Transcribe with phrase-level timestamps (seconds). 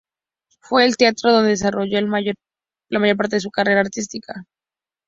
[0.61, 2.33] Fue en el teatro donde desarrolló la mayor
[3.17, 4.45] parte de su carrera artística.